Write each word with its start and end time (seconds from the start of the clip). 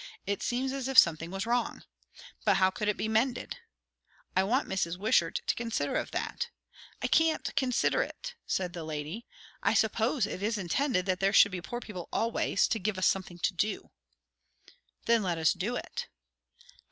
"It 0.25 0.41
seems 0.41 0.73
as 0.73 0.87
if 0.87 0.97
something 0.97 1.29
was 1.29 1.45
wrong. 1.45 1.83
But 2.43 2.57
how 2.57 2.71
could 2.71 2.87
it 2.87 2.97
be 2.97 3.07
mended?" 3.07 3.57
"I 4.35 4.41
want 4.43 4.67
Mrs. 4.67 4.97
Wishart 4.97 5.41
to 5.45 5.53
consider 5.53 5.95
of 5.95 6.09
that." 6.09 6.49
"I 7.03 7.07
can't 7.07 7.55
consider 7.55 8.01
it!" 8.01 8.33
said 8.47 8.73
the 8.73 8.83
lady. 8.83 9.27
"I 9.61 9.75
suppose 9.75 10.25
it 10.25 10.41
is 10.41 10.57
intended 10.57 11.05
that 11.05 11.19
there 11.19 11.33
should 11.33 11.51
be 11.51 11.61
poor 11.61 11.81
people 11.81 12.09
always, 12.11 12.67
to 12.69 12.79
give 12.79 12.97
us 12.97 13.05
something 13.05 13.37
to 13.43 13.53
do." 13.53 13.91
"Then 15.05 15.21
let 15.21 15.37
us 15.37 15.53
do 15.53 15.75
it." 15.75 16.07